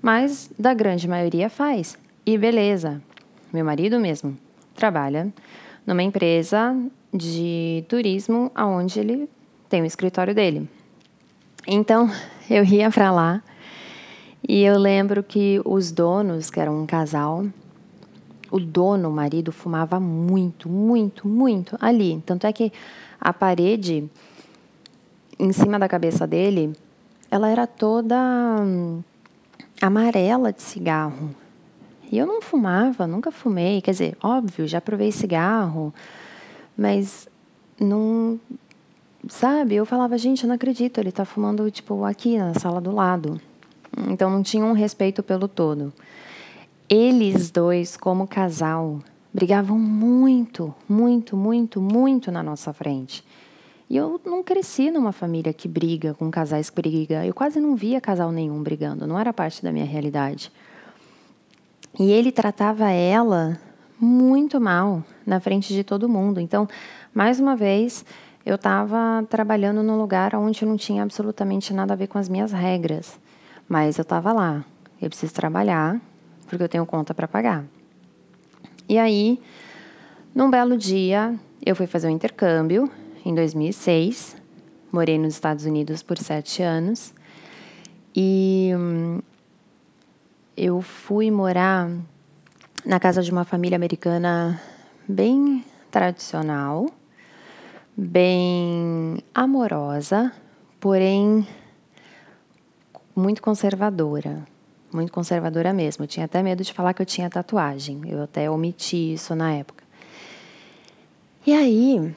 Mas 0.00 0.50
da 0.58 0.72
grande 0.72 1.06
maioria 1.06 1.50
faz. 1.50 1.98
E 2.24 2.38
beleza. 2.38 3.02
Meu 3.52 3.64
marido 3.64 3.98
mesmo 3.98 4.36
trabalha 4.74 5.32
numa 5.86 6.02
empresa 6.02 6.74
de 7.12 7.84
turismo 7.88 8.50
aonde 8.54 9.00
ele 9.00 9.28
tem 9.68 9.82
o 9.82 9.86
escritório 9.86 10.34
dele. 10.34 10.68
Então, 11.66 12.10
eu 12.48 12.64
ia 12.64 12.90
para 12.90 13.12
lá 13.12 13.42
e 14.48 14.62
eu 14.62 14.78
lembro 14.78 15.22
que 15.22 15.60
os 15.64 15.92
donos, 15.92 16.50
que 16.50 16.58
eram 16.58 16.80
um 16.82 16.86
casal, 16.86 17.44
o 18.50 18.58
dono, 18.58 19.08
o 19.08 19.12
marido, 19.12 19.52
fumava 19.52 20.00
muito, 20.00 20.68
muito, 20.68 21.28
muito 21.28 21.76
ali. 21.80 22.22
Tanto 22.26 22.46
é 22.46 22.52
que 22.52 22.72
a 23.20 23.32
parede 23.32 24.08
em 25.40 25.52
cima 25.52 25.78
da 25.78 25.88
cabeça 25.88 26.26
dele, 26.26 26.74
ela 27.30 27.48
era 27.48 27.66
toda 27.66 28.16
hum, 28.60 29.02
amarela 29.80 30.52
de 30.52 30.60
cigarro. 30.60 31.34
E 32.12 32.18
eu 32.18 32.26
não 32.26 32.42
fumava, 32.42 33.06
nunca 33.06 33.30
fumei. 33.30 33.80
Quer 33.80 33.92
dizer, 33.92 34.16
óbvio, 34.22 34.66
já 34.66 34.80
provei 34.80 35.10
cigarro, 35.10 35.94
mas 36.76 37.28
não. 37.80 38.38
Sabe? 39.28 39.74
Eu 39.74 39.86
falava, 39.86 40.16
gente, 40.18 40.44
eu 40.44 40.48
não 40.48 40.54
acredito, 40.54 40.98
ele 40.98 41.12
tá 41.12 41.24
fumando, 41.24 41.70
tipo, 41.70 42.04
aqui 42.04 42.36
na 42.38 42.54
sala 42.54 42.80
do 42.80 42.90
lado. 42.90 43.40
Então 44.08 44.30
não 44.30 44.42
tinha 44.42 44.64
um 44.64 44.72
respeito 44.72 45.22
pelo 45.22 45.46
todo. 45.46 45.92
Eles 46.92 47.52
dois, 47.52 47.96
como 47.96 48.26
casal, 48.26 48.98
brigavam 49.32 49.78
muito, 49.78 50.74
muito, 50.88 51.36
muito, 51.36 51.80
muito 51.80 52.32
na 52.32 52.42
nossa 52.42 52.72
frente. 52.72 53.24
E 53.88 53.96
eu 53.96 54.20
não 54.24 54.42
cresci 54.42 54.90
numa 54.90 55.12
família 55.12 55.52
que 55.52 55.68
briga, 55.68 56.14
com 56.14 56.28
casais 56.32 56.68
que 56.68 56.74
brigam. 56.74 57.22
Eu 57.22 57.32
quase 57.32 57.60
não 57.60 57.76
via 57.76 58.00
casal 58.00 58.32
nenhum 58.32 58.60
brigando, 58.60 59.06
não 59.06 59.16
era 59.16 59.32
parte 59.32 59.62
da 59.62 59.70
minha 59.70 59.84
realidade. 59.84 60.50
E 61.96 62.10
ele 62.10 62.32
tratava 62.32 62.90
ela 62.90 63.56
muito 64.00 64.60
mal 64.60 65.04
na 65.24 65.38
frente 65.38 65.72
de 65.72 65.84
todo 65.84 66.08
mundo. 66.08 66.40
Então, 66.40 66.68
mais 67.14 67.38
uma 67.38 67.54
vez, 67.54 68.04
eu 68.44 68.56
estava 68.56 69.24
trabalhando 69.30 69.80
num 69.80 69.96
lugar 69.96 70.34
onde 70.34 70.66
não 70.66 70.76
tinha 70.76 71.04
absolutamente 71.04 71.72
nada 71.72 71.92
a 71.92 71.96
ver 71.96 72.08
com 72.08 72.18
as 72.18 72.28
minhas 72.28 72.50
regras. 72.50 73.16
Mas 73.68 73.96
eu 73.96 74.02
estava 74.02 74.32
lá. 74.32 74.64
Eu 75.00 75.08
preciso 75.08 75.32
trabalhar, 75.32 76.00
porque 76.50 76.64
eu 76.64 76.68
tenho 76.68 76.84
conta 76.84 77.14
para 77.14 77.28
pagar. 77.28 77.64
E 78.88 78.98
aí, 78.98 79.40
num 80.34 80.50
belo 80.50 80.76
dia, 80.76 81.38
eu 81.64 81.76
fui 81.76 81.86
fazer 81.86 82.08
um 82.08 82.10
intercâmbio 82.10 82.90
em 83.24 83.32
2006. 83.32 84.36
Morei 84.90 85.16
nos 85.16 85.34
Estados 85.34 85.64
Unidos 85.64 86.02
por 86.02 86.18
sete 86.18 86.60
anos. 86.60 87.14
E 88.14 88.72
hum, 88.76 89.20
eu 90.56 90.82
fui 90.82 91.30
morar 91.30 91.88
na 92.84 92.98
casa 92.98 93.22
de 93.22 93.30
uma 93.30 93.44
família 93.44 93.76
americana 93.76 94.60
bem 95.06 95.64
tradicional, 95.88 96.86
bem 97.96 99.22
amorosa, 99.32 100.32
porém 100.80 101.46
muito 103.14 103.40
conservadora. 103.40 104.44
Muito 104.92 105.12
conservadora 105.12 105.72
mesmo. 105.72 106.04
Eu 106.04 106.08
tinha 106.08 106.26
até 106.26 106.42
medo 106.42 106.64
de 106.64 106.72
falar 106.72 106.94
que 106.94 107.02
eu 107.02 107.06
tinha 107.06 107.30
tatuagem. 107.30 108.02
Eu 108.08 108.22
até 108.22 108.50
omiti 108.50 109.14
isso 109.14 109.34
na 109.34 109.52
época. 109.52 109.84
E 111.46 111.52
aí, 111.52 112.14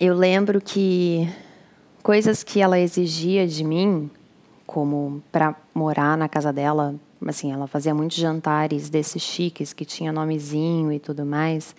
eu 0.00 0.14
lembro 0.14 0.60
que 0.60 1.28
coisas 2.02 2.42
que 2.42 2.60
ela 2.60 2.78
exigia 2.78 3.46
de 3.46 3.62
mim 3.62 4.10
como 4.66 5.22
para 5.30 5.54
morar 5.74 6.16
na 6.16 6.28
casa 6.28 6.50
dela, 6.50 6.94
assim, 7.26 7.52
ela 7.52 7.66
fazia 7.66 7.94
muitos 7.94 8.16
jantares 8.16 8.88
desses 8.88 9.20
chiques 9.20 9.72
que 9.74 9.84
tinha 9.84 10.10
nomezinho 10.10 10.90
e 10.90 10.98
tudo 10.98 11.26
mais. 11.26 11.76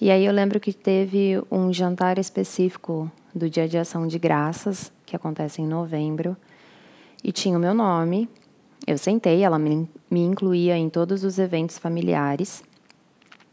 E 0.00 0.10
aí 0.10 0.26
eu 0.26 0.32
lembro 0.32 0.60
que 0.60 0.72
teve 0.72 1.42
um 1.50 1.72
jantar 1.72 2.18
específico 2.18 3.10
do 3.34 3.48
Dia 3.48 3.66
de 3.66 3.78
Ação 3.78 4.06
de 4.06 4.18
Graças, 4.18 4.92
que 5.06 5.16
acontece 5.16 5.62
em 5.62 5.66
novembro, 5.66 6.36
e 7.24 7.32
tinha 7.32 7.56
o 7.56 7.60
meu 7.60 7.72
nome. 7.72 8.28
Eu 8.86 8.96
sentei, 8.96 9.42
ela 9.42 9.58
me, 9.58 9.88
incluía 10.10 10.76
em 10.76 10.88
todos 10.88 11.24
os 11.24 11.38
eventos 11.38 11.78
familiares. 11.78 12.62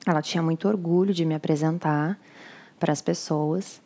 Ela 0.06 0.22
tinha 0.22 0.42
muito 0.42 0.68
orgulho 0.68 1.14
de 1.14 1.26
me 1.26 1.36
apresentar 1.36 2.20
para 2.80 2.94
as 2.94 3.02
pessoas. 3.02 3.82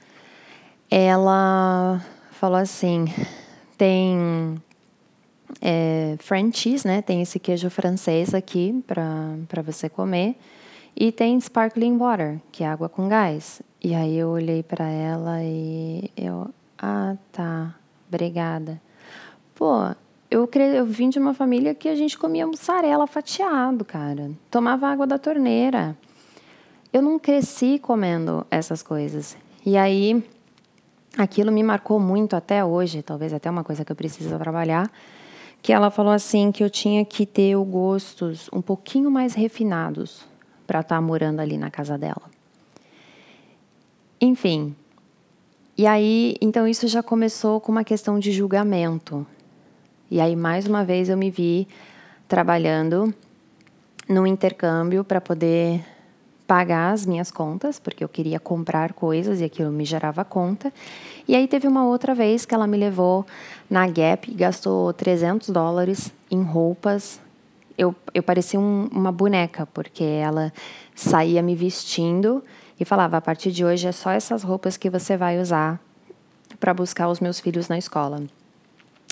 Ela 0.90 2.04
falou 2.32 2.58
assim: 2.58 3.06
tem 3.78 4.62
é, 5.62 6.16
French 6.20 6.60
cheese, 6.60 6.88
né? 6.88 7.02
Tem 7.02 7.22
esse 7.22 7.40
queijo 7.40 7.70
francês 7.70 8.34
aqui 8.34 8.84
para 8.86 9.62
você 9.64 9.90
comer. 9.90 10.36
E 10.96 11.12
tem 11.12 11.40
sparkling 11.40 11.98
water, 11.98 12.40
que 12.52 12.64
é 12.64 12.68
água 12.68 12.90
com 12.90 13.08
gás. 13.08 13.62
E 13.82 13.96
aí 13.96 14.18
eu 14.18 14.30
olhei 14.30 14.62
para 14.62 14.88
ela 14.90 15.42
e 15.42 16.12
eu, 16.18 16.50
ah, 16.78 17.16
tá, 17.32 17.76
obrigada. 18.10 18.82
Pô, 19.56 19.96
eu, 20.30 20.48
cre... 20.48 20.78
eu 20.78 20.86
vim 20.86 21.10
de 21.10 21.18
uma 21.18 21.34
família 21.34 21.74
que 21.74 21.90
a 21.90 21.96
gente 21.96 22.18
comia 22.18 22.46
mussarela 22.46 23.08
fatiado, 23.08 23.84
cara. 23.84 24.32
Tomava 24.52 24.88
água 24.88 25.08
da 25.08 25.18
torneira. 25.18 25.98
Eu 26.94 27.02
não 27.02 27.18
cresci 27.18 27.80
comendo 27.80 28.46
essas 28.50 28.84
coisas. 28.84 29.38
E 29.66 29.78
aí, 29.78 30.24
aquilo 31.18 31.52
me 31.52 31.64
marcou 31.64 32.00
muito 32.00 32.36
até 32.36 32.64
hoje, 32.64 33.02
talvez 33.02 33.34
até 33.34 33.50
uma 33.50 33.64
coisa 33.64 33.84
que 33.84 33.92
eu 33.92 33.96
preciso 33.96 34.38
trabalhar, 34.38 34.92
que 35.62 35.74
ela 35.74 35.90
falou 35.90 36.14
assim 36.14 36.52
que 36.52 36.64
eu 36.64 36.70
tinha 36.70 37.04
que 37.04 37.26
ter 37.26 37.56
os 37.56 37.68
gostos 37.68 38.50
um 38.54 38.62
pouquinho 38.62 39.12
mais 39.12 39.34
refinados 39.34 40.26
para 40.66 40.80
estar 40.82 40.96
tá 40.96 41.02
morando 41.02 41.40
ali 41.40 41.58
na 41.58 41.70
casa 41.70 41.98
dela. 41.98 42.22
Enfim. 44.22 44.76
E 45.78 45.88
aí, 45.88 46.36
então 46.42 46.68
isso 46.68 46.88
já 46.88 47.02
começou 47.02 47.60
com 47.60 47.72
uma 47.72 47.84
questão 47.84 48.20
de 48.20 48.32
julgamento. 48.32 49.26
E 50.12 50.20
aí 50.20 50.36
mais 50.36 50.66
uma 50.66 50.84
vez 50.84 51.08
eu 51.10 51.18
me 51.18 51.30
vi 51.30 51.68
trabalhando 52.28 53.14
no 54.08 54.26
intercâmbio 54.26 55.04
para 55.04 55.22
poder 55.22 55.86
pagar 56.48 56.94
as 56.94 57.06
minhas 57.06 57.30
contas, 57.30 57.78
porque 57.78 58.04
eu 58.04 58.10
queria 58.10 58.40
comprar 58.40 58.94
coisas 58.94 59.40
e 59.40 59.44
aquilo 59.44 59.72
me 59.72 59.86
gerava 59.86 60.26
conta. 60.26 60.74
E 61.28 61.36
aí 61.36 61.48
teve 61.48 61.68
uma 61.68 61.86
outra 61.86 62.16
vez 62.16 62.44
que 62.44 62.56
ela 62.56 62.66
me 62.66 62.76
levou 62.76 63.24
na 63.70 63.86
Gap 63.86 64.32
e 64.32 64.34
gastou 64.34 64.92
300 64.92 65.50
dólares 65.50 66.12
em 66.32 66.42
roupas. 66.42 67.22
Eu, 67.78 67.96
eu 68.12 68.24
parecia 68.24 68.60
um, 68.60 68.90
uma 68.92 69.12
boneca, 69.12 69.68
porque 69.68 70.04
ela 70.04 70.52
saía 70.96 71.44
me 71.44 71.56
vestindo 71.56 72.44
e 72.80 72.84
falava: 72.84 73.18
a 73.18 73.22
partir 73.22 73.52
de 73.52 73.64
hoje 73.64 73.88
é 73.88 73.92
só 73.92 74.10
essas 74.10 74.42
roupas 74.42 74.76
que 74.76 74.90
você 74.90 75.16
vai 75.16 75.40
usar 75.40 75.80
para 76.60 76.74
buscar 76.74 77.10
os 77.10 77.20
meus 77.20 77.40
filhos 77.40 77.68
na 77.68 77.78
escola. 77.78 78.24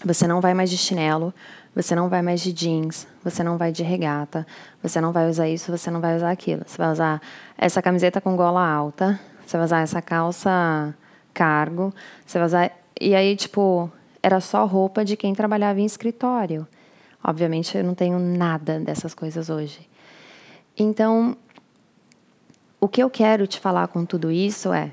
Você 0.05 0.27
não 0.27 0.39
vai 0.39 0.53
mais 0.53 0.69
de 0.69 0.77
chinelo, 0.77 1.33
você 1.75 1.95
não 1.95 2.07
vai 2.07 2.21
mais 2.21 2.41
de 2.41 2.53
jeans, 2.53 3.07
você 3.23 3.43
não 3.43 3.57
vai 3.57 3.71
de 3.71 3.83
regata, 3.83 4.45
você 4.81 5.01
não 5.01 5.11
vai 5.11 5.29
usar 5.29 5.47
isso, 5.47 5.71
você 5.71 5.89
não 5.89 5.99
vai 5.99 6.15
usar 6.15 6.31
aquilo. 6.31 6.63
Você 6.65 6.77
vai 6.77 6.91
usar 6.91 7.21
essa 7.57 7.81
camiseta 7.81 8.21
com 8.21 8.35
gola 8.35 8.67
alta, 8.67 9.19
você 9.45 9.57
vai 9.57 9.65
usar 9.65 9.81
essa 9.81 10.01
calça 10.01 10.93
cargo, 11.33 11.93
você 12.25 12.37
vai 12.39 12.45
usar. 12.47 12.71
E 12.99 13.13
aí, 13.15 13.35
tipo, 13.35 13.91
era 14.21 14.39
só 14.39 14.65
roupa 14.65 15.05
de 15.05 15.15
quem 15.15 15.33
trabalhava 15.33 15.79
em 15.79 15.85
escritório. 15.85 16.67
Obviamente, 17.23 17.77
eu 17.77 17.83
não 17.83 17.93
tenho 17.93 18.17
nada 18.17 18.79
dessas 18.79 19.13
coisas 19.13 19.49
hoje. 19.49 19.87
Então, 20.77 21.37
o 22.79 22.87
que 22.87 23.01
eu 23.01 23.09
quero 23.09 23.47
te 23.47 23.59
falar 23.59 23.87
com 23.87 24.05
tudo 24.05 24.31
isso 24.31 24.73
é: 24.73 24.91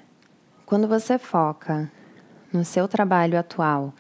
quando 0.66 0.88
você 0.88 1.18
foca 1.18 1.90
no 2.52 2.64
seu 2.64 2.86
trabalho 2.86 3.38
atual, 3.38 3.92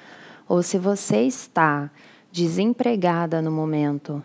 ou 0.48 0.62
se 0.62 0.78
você 0.78 1.22
está 1.22 1.90
desempregada 2.30 3.40
no 3.40 3.50
momento 3.50 4.22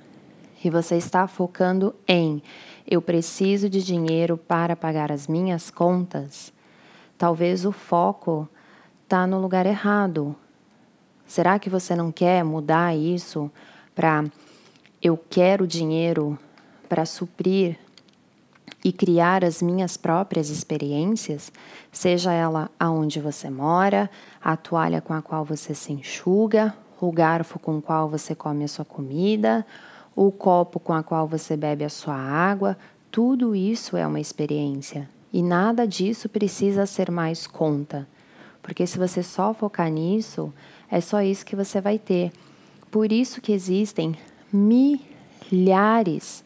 e 0.64 0.70
você 0.70 0.96
está 0.96 1.28
focando 1.28 1.96
em 2.08 2.42
eu 2.88 3.02
preciso 3.02 3.70
de 3.70 3.84
dinheiro 3.84 4.38
para 4.38 4.76
pagar 4.76 5.12
as 5.12 5.28
minhas 5.28 5.70
contas, 5.70 6.52
talvez 7.18 7.66
o 7.66 7.72
foco 7.72 8.50
está 9.06 9.28
no 9.28 9.40
lugar 9.40 9.66
errado, 9.66 10.36
Será 11.30 11.60
que 11.60 11.70
você 11.70 11.96
não 11.96 12.12
quer 12.12 12.44
mudar 12.44 12.98
isso 12.98 13.52
para 13.94 14.26
eu 15.00 15.16
quero 15.30 15.68
dinheiro 15.68 16.40
para 16.90 17.06
suprir 17.06 17.78
e 18.84 18.92
criar 18.92 19.44
as 19.44 19.62
minhas 19.62 19.98
próprias 19.98 20.50
experiências, 20.50 21.52
seja 21.92 22.32
ela 22.32 22.70
aonde 22.80 23.20
você 23.20 23.50
mora, 23.50 24.10
a 24.42 24.56
toalha 24.56 25.02
com 25.02 25.14
a 25.14 25.22
qual 25.22 25.44
você 25.44 25.74
se 25.76 25.92
enxuga, 25.92 26.74
o 27.00 27.12
garfo 27.12 27.60
com 27.60 27.78
o 27.78 27.82
qual 27.82 28.08
você 28.10 28.34
come 28.34 28.64
a 28.64 28.68
sua 28.68 28.86
comida, 28.86 29.66
o 30.16 30.32
copo 30.32 30.80
com 30.80 30.94
a 30.94 31.04
qual 31.04 31.28
você 31.28 31.58
bebe 31.58 31.84
a 31.84 31.90
sua 31.90 32.16
água, 32.16 32.78
tudo 33.12 33.56
isso 33.56 33.98
é 33.98 34.06
uma 34.06 34.20
experiência. 34.20 35.10
E 35.32 35.42
nada 35.44 35.88
disso 35.88 36.28
precisa 36.28 36.86
ser 36.86 37.12
mais 37.12 37.46
conta. 37.48 38.08
Porque 38.62 38.86
se 38.86 38.98
você 38.98 39.24
só 39.24 39.54
focar 39.54 39.90
nisso, 39.90 40.54
é 40.92 41.00
só 41.02 41.22
isso 41.22 41.46
que 41.46 41.56
você 41.56 41.80
vai 41.80 41.98
ter. 41.98 42.32
Por 42.92 43.12
isso 43.12 43.42
que 43.42 43.52
existem 43.52 44.16
milhares 44.52 46.44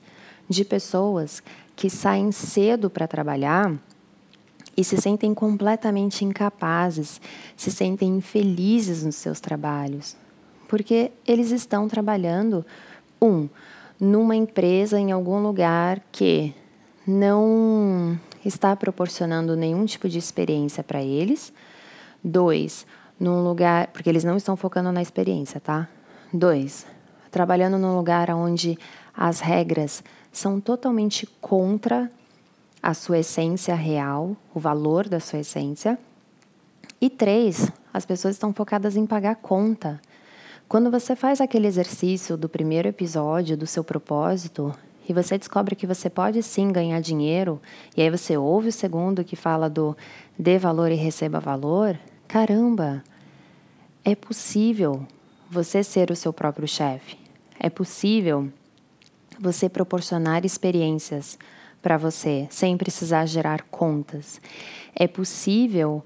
de 0.53 0.65
pessoas 0.65 1.41
que 1.75 1.89
saem 1.89 2.31
cedo 2.31 2.89
para 2.89 3.07
trabalhar 3.07 3.74
e 4.75 4.83
se 4.83 4.98
sentem 4.98 5.33
completamente 5.33 6.25
incapazes, 6.25 7.22
se 7.55 7.72
sentem 7.72 8.17
infelizes 8.17 9.03
nos 9.03 9.15
seus 9.15 9.39
trabalhos, 9.39 10.15
porque 10.67 11.12
eles 11.27 11.51
estão 11.51 11.88
trabalhando 11.88 12.65
um 13.22 13.48
numa 14.00 14.36
empresa 14.36 15.00
em 15.00 15.12
algum 15.12 15.39
lugar 15.41 16.01
que 16.12 16.53
não 17.05 18.19
está 18.43 18.75
proporcionando 18.75 19.55
nenhum 19.55 19.86
tipo 19.86 20.10
de 20.10 20.17
experiência 20.17 20.83
para 20.83 21.01
eles. 21.01 21.53
Dois, 22.24 22.86
num 23.19 23.43
lugar, 23.43 23.88
porque 23.88 24.10
eles 24.10 24.24
não 24.24 24.36
estão 24.36 24.55
focando 24.55 24.91
na 24.91 25.01
experiência, 25.01 25.60
tá? 25.60 25.88
Dois, 26.33 26.86
trabalhando 27.31 27.77
num 27.77 27.95
lugar 27.95 28.29
onde 28.31 28.77
as 29.15 29.39
regras 29.39 30.03
são 30.34 30.60
totalmente 30.60 31.28
contra 31.40 32.12
a 32.82 32.94
sua 32.94 33.20
essência 33.20 33.75
real, 33.75 34.36
o 34.54 34.60
valor 34.60 35.08
da 35.08 35.20
sua 35.20 35.40
essência. 35.40 35.98
E 37.00 37.10
três, 37.10 37.72
as 37.94 38.06
pessoas 38.06 38.36
estão 38.36 38.52
focadas 38.52 38.98
em 38.98 39.06
pagar 39.06 39.36
conta. 39.36 40.02
Quando 40.68 40.90
você 40.90 41.16
faz 41.16 41.40
aquele 41.40 41.68
exercício 41.68 42.36
do 42.36 42.50
primeiro 42.50 42.88
episódio 42.88 43.56
do 43.56 43.68
seu 43.68 43.84
propósito 43.84 44.74
e 45.08 45.13
você 45.13 45.38
descobre 45.38 45.75
que 45.75 45.86
você 45.86 46.10
pode 46.10 46.42
sim 46.42 46.72
ganhar 46.72 47.00
dinheiro, 47.00 47.62
e 47.96 48.02
aí 48.02 48.10
você 48.10 48.36
ouve 48.36 48.70
o 48.70 48.72
segundo 48.72 49.24
que 49.24 49.36
fala 49.36 49.70
do 49.70 49.96
dê 50.38 50.58
valor 50.58 50.92
e 50.92 50.96
receba 50.96 51.40
valor, 51.40 51.98
caramba, 52.28 53.04
é 54.04 54.16
possível 54.16 55.06
você 55.50 55.84
ser 55.84 56.10
o 56.10 56.16
seu 56.16 56.34
próprio 56.34 56.68
chefe. 56.68 57.18
É 57.60 57.70
possível 57.70 58.50
você 59.40 59.70
proporcionar 59.70 60.46
experiências 60.46 61.38
para 61.82 61.98
você 61.98 62.48
sem 62.50 62.78
precisar 62.78 63.25
gerar 63.25 63.63
contas. 63.63 64.42
É 64.96 65.08
possível 65.08 66.04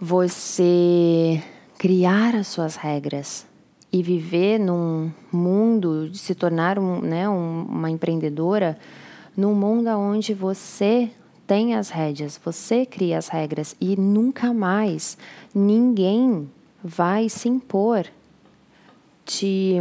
você 0.00 1.42
criar 1.78 2.34
as 2.34 2.48
suas 2.48 2.76
regras 2.76 3.46
e 3.92 4.02
viver 4.02 4.58
num 4.58 5.10
mundo, 5.32 6.14
se 6.14 6.34
tornar 6.34 6.78
um, 6.78 7.00
né, 7.00 7.28
um, 7.28 7.62
uma 7.62 7.90
empreendedora, 7.90 8.78
num 9.36 9.54
mundo 9.54 9.88
onde 9.90 10.34
você 10.34 11.10
tem 11.46 11.74
as 11.74 11.88
rédeas, 11.88 12.38
você 12.44 12.84
cria 12.84 13.16
as 13.16 13.28
regras 13.28 13.74
e 13.80 13.96
nunca 13.96 14.52
mais 14.52 15.16
ninguém 15.54 16.50
vai 16.84 17.28
se 17.28 17.48
impor 17.48 18.06
te, 19.24 19.76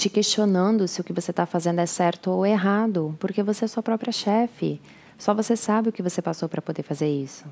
te 0.00 0.08
questionando 0.08 0.88
se 0.88 0.98
o 0.98 1.04
que 1.04 1.12
você 1.12 1.30
está 1.30 1.44
fazendo 1.44 1.78
é 1.78 1.84
certo 1.84 2.30
ou 2.30 2.46
errado, 2.46 3.14
porque 3.20 3.42
você 3.42 3.66
é 3.66 3.68
sua 3.68 3.82
própria 3.82 4.10
chefe. 4.10 4.80
Só 5.18 5.34
você 5.34 5.54
sabe 5.54 5.90
o 5.90 5.92
que 5.92 6.02
você 6.02 6.22
passou 6.22 6.48
para 6.48 6.62
poder 6.62 6.82
fazer 6.82 7.06
isso. 7.06 7.44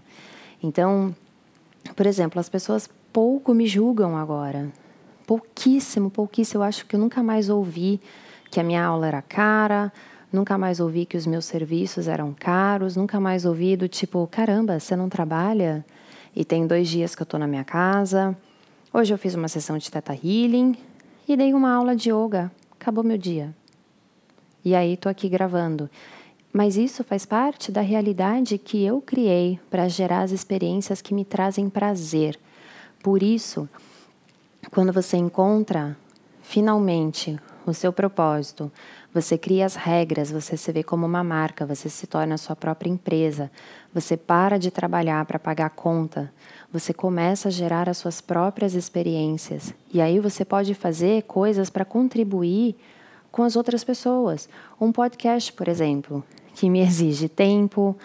Então, 0.62 1.14
por 1.94 2.06
exemplo, 2.06 2.40
as 2.40 2.48
pessoas 2.48 2.88
pouco 3.12 3.52
me 3.52 3.66
julgam 3.66 4.16
agora 4.16 4.72
pouquíssimo, 5.26 6.10
pouquíssimo. 6.10 6.62
Eu 6.62 6.66
acho 6.66 6.86
que 6.86 6.96
eu 6.96 7.00
nunca 7.00 7.22
mais 7.22 7.50
ouvi 7.50 8.00
que 8.50 8.58
a 8.58 8.64
minha 8.64 8.82
aula 8.82 9.06
era 9.06 9.20
cara, 9.20 9.92
nunca 10.32 10.56
mais 10.56 10.80
ouvi 10.80 11.04
que 11.04 11.18
os 11.18 11.26
meus 11.26 11.44
serviços 11.44 12.08
eram 12.08 12.32
caros, 12.32 12.96
nunca 12.96 13.20
mais 13.20 13.44
ouvi 13.44 13.76
do 13.76 13.86
tipo, 13.88 14.26
caramba, 14.26 14.80
você 14.80 14.96
não 14.96 15.10
trabalha? 15.10 15.84
E 16.34 16.46
tem 16.46 16.66
dois 16.66 16.88
dias 16.88 17.14
que 17.14 17.20
eu 17.20 17.24
estou 17.24 17.38
na 17.38 17.46
minha 17.46 17.64
casa. 17.64 18.34
Hoje 18.90 19.12
eu 19.12 19.18
fiz 19.18 19.34
uma 19.34 19.48
sessão 19.48 19.76
de 19.76 19.90
Teta 19.90 20.14
Healing 20.14 20.78
e 21.28 21.36
dei 21.36 21.52
uma 21.52 21.72
aula 21.72 21.94
de 21.94 22.10
yoga. 22.10 22.50
Acabou 22.72 23.04
meu 23.04 23.18
dia. 23.18 23.54
E 24.64 24.74
aí 24.74 24.94
estou 24.94 25.10
aqui 25.10 25.28
gravando. 25.28 25.90
Mas 26.52 26.76
isso 26.76 27.04
faz 27.04 27.26
parte 27.26 27.70
da 27.70 27.82
realidade 27.82 28.56
que 28.56 28.82
eu 28.82 29.02
criei 29.02 29.60
para 29.70 29.86
gerar 29.88 30.22
as 30.22 30.32
experiências 30.32 31.02
que 31.02 31.12
me 31.12 31.24
trazem 31.24 31.68
prazer. 31.68 32.38
Por 33.02 33.22
isso, 33.22 33.68
quando 34.70 34.92
você 34.92 35.18
encontra 35.18 35.96
finalmente 36.40 37.38
o 37.66 37.74
seu 37.74 37.92
propósito, 37.92 38.72
você 39.12 39.38
cria 39.38 39.64
as 39.64 39.74
regras, 39.74 40.30
você 40.30 40.56
se 40.56 40.70
vê 40.70 40.82
como 40.82 41.06
uma 41.06 41.24
marca, 41.24 41.64
você 41.64 41.88
se 41.88 42.06
torna 42.06 42.34
a 42.34 42.38
sua 42.38 42.54
própria 42.54 42.90
empresa, 42.90 43.50
você 43.92 44.16
para 44.16 44.58
de 44.58 44.70
trabalhar 44.70 45.24
para 45.24 45.38
pagar 45.38 45.66
a 45.66 45.70
conta, 45.70 46.32
você 46.72 46.92
começa 46.92 47.48
a 47.48 47.50
gerar 47.50 47.88
as 47.88 47.98
suas 47.98 48.20
próprias 48.20 48.74
experiências. 48.74 49.72
E 49.92 50.00
aí 50.00 50.20
você 50.20 50.44
pode 50.44 50.74
fazer 50.74 51.22
coisas 51.22 51.70
para 51.70 51.84
contribuir 51.84 52.76
com 53.32 53.42
as 53.42 53.56
outras 53.56 53.82
pessoas. 53.82 54.48
Um 54.80 54.92
podcast, 54.92 55.52
por 55.52 55.68
exemplo, 55.68 56.22
que 56.54 56.68
me 56.68 56.80
exige 56.84 57.28
tempo, 57.28 57.96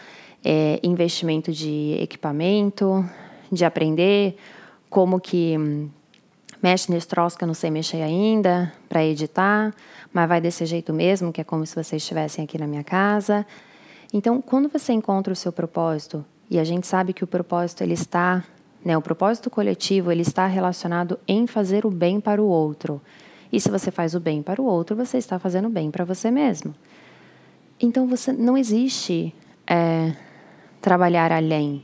é, 0.44 0.80
investimento 0.82 1.52
de 1.52 1.98
equipamento, 2.00 3.08
de 3.52 3.66
aprender 3.66 4.38
como 4.90 5.20
que 5.20 5.58
hum, 5.58 5.90
mexe 6.64 6.90
nesse 6.90 7.08
troço 7.10 7.38
que 7.38 7.44
eu 7.44 7.48
não 7.48 7.54
sei 7.54 7.70
mexer 7.70 8.02
ainda 8.02 8.72
para 8.88 9.04
editar, 9.04 9.76
mas 10.14 10.30
vai 10.30 10.40
desse 10.40 10.66
jeito 10.66 10.94
mesmo, 10.94 11.34
que 11.34 11.42
é 11.42 11.44
como 11.44 11.66
se 11.66 11.76
vocês 11.76 12.02
estivessem 12.02 12.46
aqui 12.46 12.58
na 12.58 12.66
minha 12.66 12.86
casa. 12.86 13.46
Então, 14.14 14.42
quando 14.42 14.70
você 14.70 14.94
encontra 14.94 15.34
o 15.34 15.36
seu 15.36 15.52
propósito, 15.52 16.24
e 16.50 16.58
a 16.58 16.64
gente 16.64 16.88
sabe 16.88 17.12
que 17.12 17.24
o 17.24 17.28
propósito 17.28 17.82
ele 17.82 17.94
está, 17.94 18.46
né, 18.84 18.98
o 18.98 19.02
propósito 19.02 19.50
coletivo, 19.50 20.10
ele 20.10 20.22
está 20.22 20.48
relacionado 20.48 21.20
em 21.28 21.46
fazer 21.46 21.86
o 21.86 21.92
bem 21.92 22.22
para 22.22 22.42
o 22.42 22.46
outro. 22.46 23.02
E 23.52 23.60
se 23.60 23.70
você 23.70 23.92
faz 23.92 24.16
o 24.16 24.20
bem 24.20 24.42
para 24.42 24.62
o 24.62 24.66
outro, 24.66 24.96
você 24.96 25.18
está 25.18 25.38
fazendo 25.38 25.68
bem 25.68 25.92
para 25.92 26.06
você 26.06 26.32
mesmo. 26.32 26.74
Então, 27.78 28.08
você 28.08 28.32
não 28.32 28.58
existe 28.58 29.36
é, 29.68 30.14
trabalhar 30.80 31.30
além. 31.30 31.84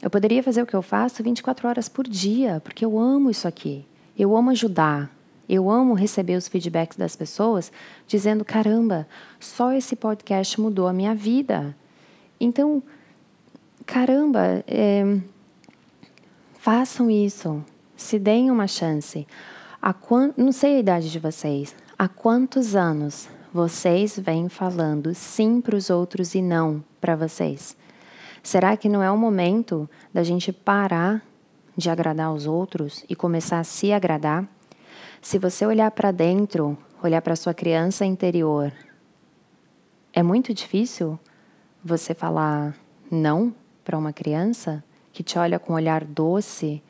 Eu 0.00 0.08
poderia 0.08 0.42
fazer 0.42 0.62
o 0.62 0.66
que 0.66 0.74
eu 0.74 0.82
faço 0.82 1.22
24 1.22 1.68
horas 1.68 1.88
por 1.88 2.08
dia, 2.08 2.62
porque 2.64 2.84
eu 2.84 2.98
amo 2.98 3.30
isso 3.30 3.46
aqui. 3.46 3.84
Eu 4.18 4.36
amo 4.36 4.50
ajudar. 4.50 5.10
Eu 5.48 5.70
amo 5.70 5.94
receber 5.94 6.36
os 6.36 6.48
feedbacks 6.48 6.96
das 6.96 7.14
pessoas 7.14 7.70
dizendo: 8.06 8.44
caramba, 8.44 9.06
só 9.38 9.72
esse 9.72 9.94
podcast 9.94 10.60
mudou 10.60 10.88
a 10.88 10.92
minha 10.92 11.14
vida. 11.14 11.76
Então, 12.40 12.82
caramba, 13.84 14.64
é, 14.66 15.18
façam 16.58 17.10
isso. 17.10 17.64
Se 17.96 18.18
deem 18.18 18.50
uma 18.50 18.66
chance. 18.66 19.26
Há 19.80 19.94
não 20.36 20.50
sei 20.50 20.76
a 20.76 20.80
idade 20.80 21.10
de 21.10 21.18
vocês. 21.18 21.74
Há 21.98 22.08
quantos 22.08 22.74
anos 22.74 23.28
vocês 23.52 24.18
vêm 24.18 24.48
falando 24.48 25.14
sim 25.14 25.60
para 25.60 25.76
os 25.76 25.88
outros 25.88 26.34
e 26.34 26.42
não 26.42 26.84
para 27.00 27.14
vocês? 27.14 27.76
Será 28.42 28.76
que 28.76 28.88
não 28.88 29.02
é 29.02 29.10
o 29.10 29.16
momento 29.16 29.88
da 30.12 30.22
gente 30.22 30.52
parar 30.52 31.24
de 31.76 31.90
agradar 31.90 32.32
os 32.32 32.46
outros 32.46 33.04
e 33.08 33.14
começar 33.14 33.60
a 33.60 33.64
se 33.64 33.92
agradar, 33.92 34.48
se 35.20 35.38
você 35.38 35.66
olhar 35.66 35.90
para 35.90 36.10
dentro, 36.10 36.76
olhar 37.02 37.20
para 37.20 37.36
sua 37.36 37.52
criança 37.52 38.04
interior, 38.04 38.72
é 40.12 40.22
muito 40.22 40.54
difícil 40.54 41.18
você 41.84 42.14
falar 42.14 42.74
não 43.10 43.54
para 43.84 43.98
uma 43.98 44.12
criança 44.12 44.82
que 45.12 45.22
te 45.22 45.38
olha 45.38 45.58
com 45.58 45.72
um 45.72 45.76
olhar 45.76 46.04
doce, 46.04 46.82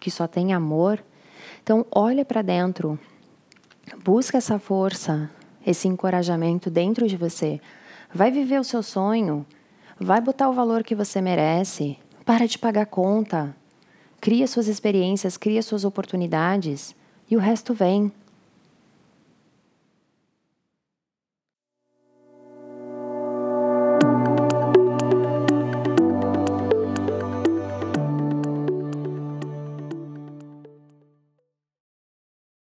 que 0.00 0.10
só 0.10 0.26
tem 0.26 0.52
amor. 0.52 1.02
Então, 1.62 1.86
olha 1.90 2.24
para 2.24 2.42
dentro, 2.42 2.98
busca 4.04 4.38
essa 4.38 4.58
força, 4.58 5.30
esse 5.64 5.86
encorajamento 5.86 6.70
dentro 6.70 7.06
de 7.06 7.16
você. 7.16 7.60
Vai 8.12 8.30
viver 8.30 8.60
o 8.60 8.64
seu 8.64 8.82
sonho, 8.82 9.46
vai 9.98 10.20
botar 10.20 10.48
o 10.48 10.52
valor 10.52 10.82
que 10.82 10.94
você 10.94 11.20
merece. 11.20 11.98
Para 12.24 12.46
de 12.46 12.58
pagar 12.58 12.86
conta, 12.86 13.54
Cria 14.22 14.46
suas 14.46 14.68
experiências, 14.68 15.36
cria 15.36 15.60
suas 15.64 15.84
oportunidades 15.84 16.94
e 17.28 17.34
o 17.36 17.40
resto 17.40 17.74
vem. 17.74 18.12